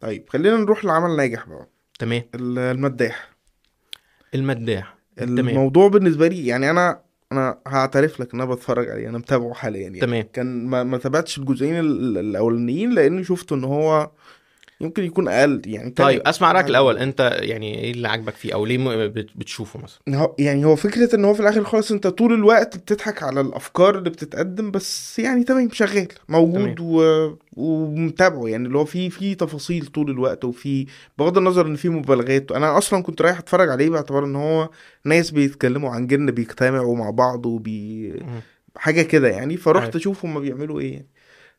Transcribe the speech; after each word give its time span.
طيب 0.00 0.24
خلينا 0.28 0.56
نروح 0.56 0.84
لعمل 0.84 1.16
ناجح 1.16 1.48
بقى. 1.48 1.68
تمام. 1.98 2.22
ال- 2.34 2.58
المداح. 2.58 3.30
المداح. 4.34 4.96
تمام. 5.16 5.38
الموضوع 5.48 5.88
بالنسبة 5.88 6.28
لي 6.28 6.46
يعني 6.46 6.70
أنا 6.70 7.00
أنا 7.32 7.58
هعترف 7.66 8.20
لك 8.20 8.34
إن 8.34 8.40
أنا 8.40 8.50
بتفرج 8.54 8.90
عليه 8.90 9.08
أنا 9.08 9.18
متابعه 9.18 9.52
حاليا 9.54 9.80
يعني. 9.82 10.00
تمام. 10.00 10.24
كان 10.32 10.66
ما, 10.66 10.82
ما 10.82 10.98
تابعتش 10.98 11.38
الجزئين 11.38 11.78
ال- 11.80 12.18
الأولانيين 12.18 12.90
لأني 12.90 13.24
شفت 13.24 13.52
إن 13.52 13.64
هو 13.64 14.10
يمكن 14.80 15.04
يكون 15.04 15.28
أقل. 15.28 15.62
يعني 15.66 15.90
طيب 15.90 16.20
أسمع 16.26 16.52
رايك 16.52 16.66
الأول. 16.66 16.98
أنت 16.98 17.38
يعني 17.42 17.78
إيه 17.78 17.90
اللي 17.92 18.08
عاجبك 18.08 18.34
فيه؟ 18.34 18.54
أو 18.54 18.66
ليه 18.66 19.06
بتشوفه 19.36 19.80
مثلا؟ 19.80 20.18
هو- 20.20 20.34
يعني 20.38 20.64
هو 20.64 20.76
فكرة 20.76 21.14
إن 21.16 21.24
هو 21.24 21.34
في 21.34 21.40
الآخر 21.40 21.64
خالص 21.64 21.92
أنت 21.92 22.06
طول 22.06 22.32
الوقت 22.32 22.76
بتضحك 22.76 23.22
على 23.22 23.40
الأفكار 23.40 23.98
اللي 23.98 24.10
بتتقدم 24.10 24.70
بس 24.70 25.18
يعني 25.18 25.44
تمام 25.44 25.68
شغال 25.72 26.08
موجود 26.28 26.76
و... 26.80 27.30
ومتابعه. 27.56 28.48
يعني 28.48 28.66
اللي 28.66 28.78
هو 28.78 28.84
في 28.84 29.10
في 29.10 29.34
تفاصيل 29.34 29.86
طول 29.86 30.10
الوقت 30.10 30.44
وفي 30.44 30.86
بغض 31.18 31.38
النظر 31.38 31.66
إن 31.66 31.76
في 31.76 31.88
مبالغات. 31.88 32.52
أنا 32.52 32.78
أصلا 32.78 33.02
كنت 33.02 33.22
رايح 33.22 33.38
أتفرج 33.38 33.68
عليه 33.70 33.90
باعتبار 33.90 34.24
إن 34.24 34.36
هو 34.36 34.70
ناس 35.04 35.30
بيتكلموا 35.30 35.90
عن 35.90 36.06
جن 36.06 36.30
بيجتمعوا 36.30 36.96
مع 36.96 37.10
بعض 37.10 37.46
وبي 37.46 38.08
مم. 38.12 38.40
حاجة 38.76 39.02
كده 39.02 39.28
يعني. 39.28 39.56
فرحت 39.56 39.84
أيوة. 39.86 39.96
أشوف 39.96 40.24
هما 40.24 40.40
بيعملوا 40.40 40.80
إيه 40.80 40.92
يعني. 40.92 41.06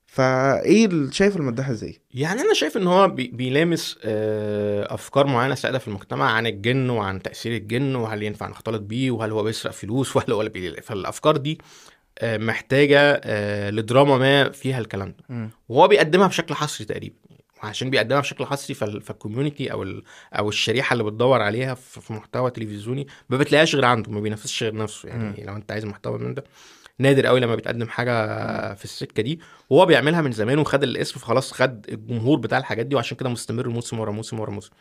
فايه 0.07 0.85
ال- 0.85 1.13
شايف 1.16 1.38
المداح 1.38 1.70
إزاي؟ 1.70 2.02
يعني 2.13 2.41
أنا 2.41 2.53
شايف 2.53 2.77
إن 2.77 2.88
هو 2.88 3.07
بي- 3.07 3.27
بيلامس 3.27 3.99
آه، 4.03 4.93
أفكار 4.93 5.27
معينة 5.27 5.55
سائدة 5.55 5.77
في 5.79 5.88
المجتمع 5.88 6.31
عن 6.31 6.48
الجن 6.48 6.89
وعن 6.89 7.21
تأثير 7.21 7.55
الجن 7.55 7.95
وهل 7.95 8.23
ينفع 8.23 8.48
نختلط 8.48 8.81
بيه 8.81 9.12
وهل 9.12 9.31
هو 9.31 9.43
بيسرق 9.43 9.71
فلوس 9.71 10.12
وهل 10.15 10.31
هو 10.31 10.49
بي... 10.49 10.81
فالأفكار 10.81 11.38
دي 11.38 11.57
آه، 12.20 12.38
محتاجة 12.38 13.21
آه، 13.23 13.70
لدراما 13.70 14.17
ما 14.17 14.49
فيها 14.49 14.79
الكلام 14.79 15.15
ده. 15.29 15.49
وهو 15.70 15.88
بيقدمها 15.88 16.27
بشكل 16.27 16.53
حصري 16.55 16.85
تقريبا. 16.85 17.15
وعشان 17.63 17.89
بيقدمها 17.89 18.20
بشكل 18.21 18.45
حصري 18.45 18.73
فال- 18.76 19.01
فالكوميونتي 19.01 19.71
أو 19.71 19.84
ال... 19.84 20.03
أو 20.34 20.49
الشريحة 20.49 20.93
اللي 20.93 21.03
بتدور 21.03 21.41
عليها 21.41 21.73
في 21.73 22.01
في 22.01 22.13
محتوى 22.13 22.51
تلفزيوني 22.51 23.07
ما 23.29 23.37
بتلاقيهاش 23.37 23.76
غير 23.76 23.85
عنده 23.85 24.12
ما 24.12 24.20
بينافسش 24.20 24.63
غير 24.63 24.76
نفسه. 24.76 25.10
يعني 25.10 25.43
لو 25.45 25.55
أنت 25.55 25.71
عايز 25.71 25.85
محتوى 25.85 26.17
من 26.20 26.34
ده. 26.34 26.43
نادر 26.99 27.26
قوي 27.26 27.40
لما 27.40 27.55
بيتقدم 27.55 27.87
حاجة 27.87 28.13
في 28.73 28.84
السكة 28.85 29.23
دي 29.23 29.40
وهو 29.70 29.85
بيعملها 29.85 30.21
من 30.21 30.31
زمان 30.31 30.59
وخد 30.59 30.84
الاسم 30.84 31.20
فخلاص 31.20 31.51
خد 31.54 31.85
الجمهور 31.89 32.39
بتاع 32.39 32.57
الحاجات 32.57 32.85
دي 32.85 32.95
وعشان 32.95 33.17
كده 33.17 33.29
مستمر 33.29 33.70
موسم 33.70 33.99
ورا 33.99 34.12
موسم 34.12 34.39
ورا 34.39 34.51
موسم. 34.51 34.71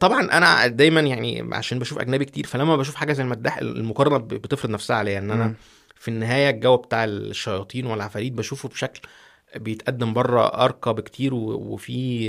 طبعا 0.00 0.22
أنا 0.32 0.66
دايما 0.66 1.00
يعني 1.00 1.48
عشان 1.52 1.78
بشوف 1.78 1.98
أجنبي 1.98 2.24
كتير 2.24 2.46
فلما 2.46 2.76
بشوف 2.76 2.94
حاجة 2.94 3.12
زي 3.12 3.22
المداح 3.22 3.58
المقارنة 3.58 4.16
بتفرض 4.18 4.70
نفسها 4.70 4.96
عليا 4.96 5.18
إن 5.18 5.30
أنا 5.30 5.44
مم. 5.46 5.54
في 5.96 6.08
النهاية 6.08 6.50
الجو 6.50 6.76
بتاع 6.76 7.04
الشياطين 7.04 7.86
والعفاريت 7.86 8.32
بشوفه 8.32 8.68
بشكل 8.68 9.00
بيتقدم 9.56 10.12
بره 10.12 10.40
أرقى 10.64 10.94
بكتير 10.94 11.34
وفي 11.34 12.26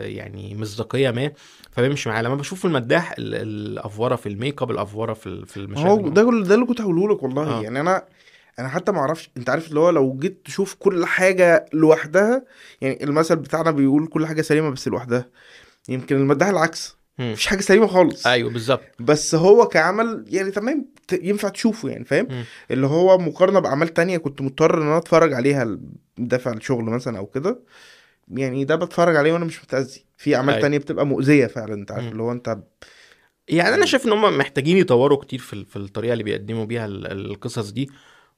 يعني 0.00 0.54
مصداقية 0.54 1.10
ما 1.10 1.32
فبيمشي 1.70 2.08
معايا 2.08 2.22
لما 2.22 2.34
بشوف 2.34 2.66
المداح 2.66 3.12
ال- 3.18 3.34
الأفورة 3.34 4.16
في 4.16 4.28
الميك 4.28 4.62
اب 4.62 4.70
الأفورة 4.70 5.12
في 5.12 5.46
في 5.46 5.56
المشاهد 5.56 5.86
هو 5.86 6.08
ده 6.08 6.22
ده 6.48 6.54
اللي 6.54 6.66
كنت 6.66 6.80
هقوله 6.80 7.14
لك 7.14 7.22
والله 7.22 7.58
آه. 7.58 7.62
يعني 7.62 7.80
أنا 7.80 8.02
أنا 8.58 8.68
حتى 8.68 8.92
ما 8.92 8.98
أعرفش 8.98 9.30
أنت 9.36 9.50
عارف 9.50 9.68
اللي 9.68 9.80
هو 9.80 9.90
لو 9.90 10.18
جيت 10.18 10.40
تشوف 10.44 10.74
كل 10.74 11.06
حاجة 11.06 11.66
لوحدها 11.72 12.44
يعني 12.80 13.04
المثل 13.04 13.36
بتاعنا 13.36 13.70
بيقول 13.70 14.06
كل 14.06 14.26
حاجة 14.26 14.42
سليمة 14.42 14.70
بس 14.70 14.88
لوحدها 14.88 15.28
يمكن 15.88 16.16
المداح 16.16 16.48
العكس. 16.48 16.96
مفيش 17.18 17.46
حاجة 17.46 17.60
سليمة 17.60 17.86
خالص 17.86 18.26
أيوه 18.26 18.50
بالظبط 18.50 18.82
بس 19.00 19.34
هو 19.34 19.68
كعمل 19.68 20.24
يعني 20.28 20.50
تمام 20.50 20.86
ينفع 21.12 21.48
تشوفه 21.48 21.88
يعني 21.88 22.04
فاهم. 22.04 22.44
اللي 22.70 22.86
هو 22.86 23.18
مقارنة 23.18 23.60
بأعمال 23.60 23.88
تانية 23.88 24.18
كنت 24.18 24.40
مضطر 24.42 24.78
إن 24.82 24.86
أنا 24.86 24.98
أتفرج 24.98 25.32
عليها 25.32 25.78
دافع 26.18 26.52
الشغل 26.52 26.84
مثلا 26.84 27.18
أو 27.18 27.26
كده 27.26 27.60
يعني 28.28 28.64
ده 28.64 28.76
بتفرج 28.76 29.16
عليه 29.16 29.32
وأنا 29.32 29.44
مش 29.44 29.64
متأذي 29.64 30.04
في 30.16 30.36
أعمال 30.36 30.50
أيوة. 30.54 30.62
تانية 30.62 30.78
بتبقى 30.78 31.06
مؤذية 31.06 31.46
فعلا 31.46 31.74
أنت 31.74 31.92
عارف. 31.92 32.04
اللي 32.12 32.22
هو 32.22 32.32
أنت 32.32 32.58
يعني 33.48 33.74
أنا 33.74 33.86
شايف 33.86 34.06
إن 34.06 34.12
هم 34.12 34.38
محتاجين 34.38 34.76
يطوروا 34.76 35.18
كتير 35.18 35.38
في 35.38 35.64
في 35.64 35.76
الطريقة 35.76 36.12
اللي 36.12 36.24
بيقدموا 36.24 36.64
بيها 36.64 36.86
ال- 36.86 37.30
القصص 37.30 37.70
دي 37.70 37.90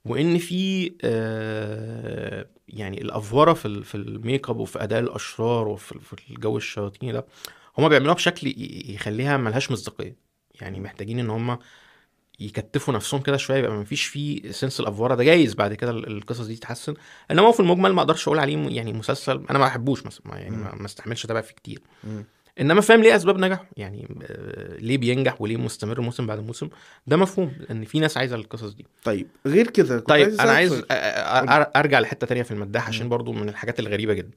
وإن 0.04 0.38
في 0.38 0.92
آه، 1.03 2.47
يعني 2.69 3.03
الافوره 3.03 3.53
في 3.53 3.84
في 3.84 3.94
الميك 3.94 4.50
اب 4.50 4.56
وفي 4.56 4.82
أداء 4.82 5.00
الأشرار 5.00 5.69
وفي 5.69 5.98
في 6.00 6.31
الجو 6.31 6.56
الشياطيني 6.56 7.12
ده 7.12 7.26
هم 7.78 7.88
بيعملوها 7.88 8.14
بشكل 8.14 8.54
يخليها 8.94 9.36
ملهاش 9.36 9.70
مصداقية. 9.70 10.16
يعني 10.60 10.81
محتاجين 10.81 11.19
إن 11.19 11.31
هم 11.31 11.59
يكتفوا 12.41 12.94
نفسهم 12.94 13.20
كده 13.20 13.36
شوية 13.36 13.59
يبقى 13.59 13.70
مفيش 13.72 14.04
فيه 14.04 14.50
سنس 14.50 14.81
الافوره 14.81 15.14
ده 15.14 15.25
جايز 15.25 15.54
بعد 15.54 15.75
كده 15.75 15.91
ال- 15.91 16.06
القصص 16.16 16.47
دي 16.47 16.56
تتحسن. 16.56 16.94
إنما 17.30 17.42
هو 17.47 17.53
في 17.53 17.60
المجمل 17.60 17.92
ما 17.92 18.00
أقدرش 18.03 18.28
أقول 18.28 18.38
عليه 18.38 18.56
م- 18.56 18.69
يعني 18.69 18.92
مسلسل 18.92 19.44
أنا 19.50 19.59
ما 19.59 19.65
بحبوش 19.66 20.06
مثلا 20.06 20.38
يعني 20.38 20.56
ما 20.56 20.84
استحملش 20.86 21.25
أتابع 21.25 21.41
فيه 21.41 21.54
كتير. 21.54 21.82
مم. 22.04 22.25
إنما 22.61 22.81
فاهم 22.81 23.03
ليه 23.03 23.17
أسباب 23.17 23.39
نجاحه 23.39 23.67
يعني 23.77 24.09
آه، 24.23 24.77
ليه 24.77 24.99
بينجح 24.99 25.41
وليه 25.41 25.57
مستمر 25.57 26.01
موسم 26.01 26.27
بعد 26.27 26.39
موسم؟ 26.47 26.69
ده 27.07 27.17
مفهوم 27.17 27.53
ان 27.71 27.85
في 27.85 28.01
ناس 28.01 28.17
عايزة 28.17 28.37
القصص 28.37 28.73
دي. 28.75 28.87
طيب 29.05 29.27
غير 29.47 29.71
كده 29.71 30.01
طيب 30.01 30.29
أنا 30.29 30.53
عايز 30.53 30.71
سؤال. 30.71 30.83
أ- 30.83 30.87
أ- 30.87 31.65
أ- 31.67 31.71
أرجع 31.77 32.01
لحتة 32.01 32.27
تانية 32.27 32.43
في 32.43 32.51
المداح 32.51 32.89
عشان 32.89 33.09
برضو 33.09 33.33
من 33.33 33.49
الحاجات 33.49 33.81
الغريبة 33.81 34.15
جدا. 34.15 34.31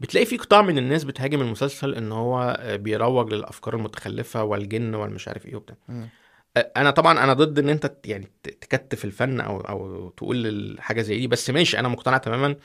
بتلاقي 0.00 0.26
في 0.26 0.36
قطاع 0.36 0.62
من 0.62 0.78
الناس 0.78 1.04
بتهاجم 1.04 1.40
المسلسل 1.40 1.94
إن 1.94 2.12
هو 2.12 2.56
آه، 2.60 2.76
بيروج 2.76 3.32
للأفكار 3.32 3.74
المتخلفة 3.76 4.44
والجن 4.44 4.94
والمش 4.94 5.28
عارف 5.28 5.46
إيه 5.46 5.56
وبتاع. 5.56 5.76
آه، 6.56 6.72
أنا 6.76 6.90
طبعا 6.90 7.24
أنا 7.24 7.32
ضد 7.32 7.58
إن 7.58 7.68
أنت 7.68 7.92
يعني 8.04 8.28
تكتف 8.42 9.04
الفن 9.04 9.40
أو 9.40 9.60
أو 9.60 10.08
تقول 10.16 10.46
الحاجة 10.46 11.02
زي 11.02 11.18
دي 11.18 11.26
بس 11.26 11.50
ماشي 11.50 11.78
أنا 11.78 11.88
مقتنع 11.88 12.18
تماما 12.18 12.56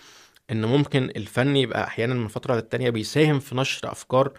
إن 0.52 0.66
ممكن 0.66 1.04
الفن 1.16 1.56
يبقى 1.56 1.84
أحيانا 1.84 2.14
من 2.14 2.28
فترة 2.28 2.56
للتانية 2.56 2.90
بيساهم 2.90 3.40
في 3.40 3.56
نشر 3.56 3.92
أفكار 3.92 4.28
آه، 4.28 4.32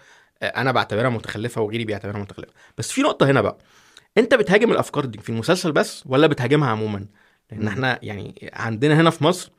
أنا 0.43 0.73
بعتبرها 0.73 1.09
متخلفة 1.09 1.61
وغيري 1.61 1.85
بيعتبرها 1.85 2.19
متخلفة. 2.19 2.53
بس 2.79 2.93
في 2.93 3.03
نقطة 3.03 3.31
هنا 3.31 3.41
بقى. 3.41 3.59
أنت 4.19 4.35
بتهاجم 4.35 4.73
الأفكار 4.73 5.05
دي 5.05 5.19
في 5.19 5.29
المسلسل 5.31 5.73
بس 5.73 6.05
ولا 6.07 6.27
بتهاجمها 6.27 6.69
عموما؟ 6.69 7.07
لأن. 7.53 7.69
إحنا 7.69 7.99
يعني 8.03 8.51
عندنا 8.53 9.01
هنا 9.01 9.11
في 9.11 9.25
مصر 9.25 9.51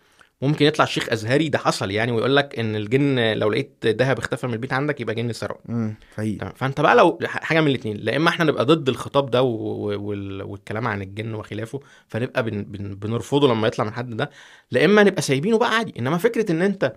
ممكن 0.41 0.65
يطلع 0.65 0.85
شيخ 0.85 1.09
أزهري 1.09 1.49
ده 1.49 1.57
حصل 1.57 1.91
يعني 1.91 2.11
ويقول 2.11 2.35
لك 2.35 2.59
إن 2.59 2.75
الجن 2.75 3.33
لو 3.33 3.49
لقيت 3.49 3.85
ذهب 3.85 4.17
اختفى 4.17 4.47
من 4.47 4.53
البيت 4.53 4.73
عندك 4.73 5.01
يبقى 5.01 5.15
جن 5.15 5.33
سرقه. 5.33 5.93
حقيقي 6.17 6.53
فأنت 6.55 6.81
بقى 6.81 6.95
لو 6.95 7.19
حاجة 7.25 7.61
من 7.61 7.67
الاثنين 7.67 7.97
لا 7.97 8.15
إما 8.15 8.29
إحنا 8.29 8.45
نبقى 8.45 8.65
ضد 8.65 8.89
الخطاب 8.89 9.31
ده. 9.31 9.41
والكلام 9.41 10.87
عن 10.87 11.01
الجن 11.01 11.33
وخلافه 11.33 11.79
فنبقى 12.07 12.43
بن... 12.43 12.63
بن... 12.63 12.95
بنرفضه 12.95 13.47
لما 13.47 13.67
يطلع 13.67 13.85
من 13.85 13.93
حد 13.93 14.17
ده. 14.17 14.29
لا 14.71 14.85
إما 14.85 15.03
نبقى 15.03 15.21
سايبينه 15.21 15.57
بقى 15.57 15.75
عادي. 15.75 15.93
إنما 15.99 16.17
فكرة 16.17 16.51
إن 16.51 16.61
أنت 16.61 16.93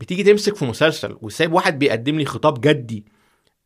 بتيجي 0.00 0.22
تمسك 0.22 0.56
في 0.56 0.64
مسلسل 0.64 1.16
وسايب 1.22 1.52
واحد 1.52 1.78
بيقدم 1.78 2.18
لي 2.18 2.24
خطاب 2.24 2.60
جدي 2.60 3.04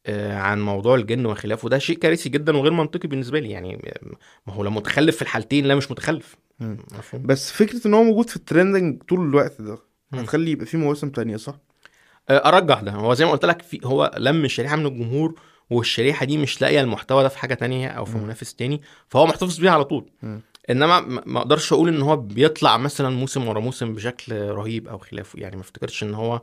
عن 0.09 0.63
موضوع 0.63 0.95
الجن 0.95 1.27
وخلافه 1.27 1.69
ده 1.69 1.79
شيء 1.79 1.99
كارثي 1.99 2.29
جدا 2.29 2.57
وغير 2.57 2.73
منطقي 2.73 3.09
بالنسبة 3.09 3.39
لي 3.41 3.51
يعني 3.51 3.93
ما 4.47 4.55
هو 4.55 4.63
لو 4.65 4.71
متخلف 4.71 5.17
في 5.17 5.23
الحالتين 5.23 5.67
لا 5.67 5.75
مش 5.75 5.91
متخلف. 5.91 6.37
مفهوم 6.61 7.23
بس 7.27 7.53
فكرة 7.53 7.87
إن 7.87 7.95
هو 7.95 8.03
موجود 8.03 8.31
في 8.31 8.37
الترندنج 8.37 9.03
طول 9.03 9.21
الوقت 9.29 9.63
ده. 9.63 9.79
هتخلي 10.15 10.51
يبقى 10.51 10.67
في 10.67 10.77
مواسم 10.77 11.11
تانية 11.11 11.37
صح؟ 11.37 11.55
آه، 12.29 12.49
أرجح 12.49 12.81
ده 12.81 12.93
هو 12.93 13.15
زي 13.15 13.25
ما 13.25 13.31
قلت 13.31 13.45
لك 13.45 13.63
في 13.63 13.81
هو 13.85 14.11
لم 14.19 14.49
شريحة 14.49 14.77
من 14.77 14.87
الجمهور 14.87 15.35
والشريحة 15.71 16.27
دي 16.27 16.39
مش 16.39 16.61
لاقية 16.61 16.81
المحتوى 16.81 17.23
ده 17.23 17.29
في 17.29 17.39
حاجة 17.39 17.55
تانية 17.55 17.89
أو 17.89 18.05
في. 18.05 18.19
منافس 18.19 18.55
تاني 18.55 18.83
فهو 19.09 19.27
محتفظ 19.27 19.59
بيها 19.59 19.71
على 19.71 19.85
طول 19.85 20.05
مم. 20.23 20.41
إنما 20.71 21.01
ما 21.27 21.39
أقدرش 21.39 21.73
أقول 21.73 21.89
إن 21.89 22.03
هو 22.03 22.17
بيطلع 22.17 22.77
مثلا 22.77 23.11
موسم 23.11 23.49
ورا 23.49 23.61
موسم 23.61 23.95
بشكل 23.95 24.33
رهيب 24.33 24.89
أو 24.89 24.99
خلافه 24.99 25.39
يعني 25.41 25.57
ما 25.57 25.63
أفتكرش 25.63 26.03
إن 26.03 26.15
هو 26.15 26.35
آه 26.35 26.41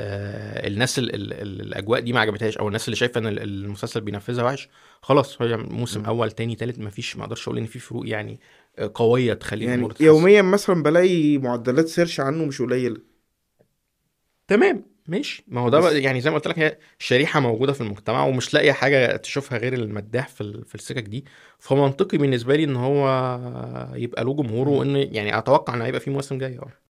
الناس 0.00 0.98
ال 0.98 1.14
ال 1.14 1.32
ال 1.32 1.60
الأجواء 1.60 2.00
دي 2.00 2.12
ما 2.12 2.20
عجبتهاش 2.20 2.58
أو 2.58 2.66
الناس 2.68 2.84
اللي 2.88 2.96
شايفة 2.96 3.18
إن 3.18 3.26
ال- 3.26 3.42
المسلسل 3.42 4.00
بينفذها 4.00 4.44
وحش 4.44 4.68
خلاص 5.02 5.42
هي 5.42 5.56
موسم 5.56 6.00
مم. 6.00 6.06
أول 6.06 6.30
تاني 6.32 6.54
تالت 6.54 6.78
ما 6.78 6.90
فيش 6.90 7.16
ما 7.16 7.24
أقدرش 7.24 7.48
أقول 7.48 7.58
إن 7.58 7.66
في 7.66 7.78
فروق 7.78 8.08
يعني 8.08 8.40
آه، 8.78 8.90
قوية 8.94 9.34
تخلي 9.34 9.64
يعني. 9.64 9.88
يوميا 10.00 10.42
مثلا 10.42 10.82
بلاقي 10.82 11.38
معدلات 11.38 11.88
سيرش 11.88 12.20
عنه 12.20 12.44
مش 12.44 12.62
قليلة. 12.62 12.96
تمام 14.48 14.84
ماشي. 15.08 15.44
ما 15.48 15.60
هو 15.60 15.68
ده 15.68 15.90
يعني 15.90 16.20
زي 16.20 16.30
ما 16.30 16.36
قلت 16.36 16.46
لك 16.48 16.58
هي 16.58 16.78
شريحة 16.98 17.40
موجودة 17.40 17.72
في 17.72 17.80
المجتمع 17.80 18.24
ومش 18.24 18.54
لاقية 18.54 18.72
حاجة 18.72 19.16
تشوفها 19.16 19.58
غير 19.58 19.72
المداح 19.74 20.28
في 20.28 20.64
في 20.66 20.74
السكك 20.74 21.02
دي. 21.02 21.24
فمنطقي 21.58 22.18
بالنسبة 22.18 22.56
لي 22.56 22.64
إن 22.64 22.76
هو 22.76 23.08
يبقى 23.94 24.24
له 24.24 24.34
جمهور 24.34 24.68
وإن 24.68 24.96
يعني 24.96 25.38
أتوقع 25.38 25.74
إن 25.74 25.82
هيبقى 25.82 26.00
في 26.00 26.10
مواسم 26.10 26.38
جاية. 26.38 26.58
آه 26.60 26.72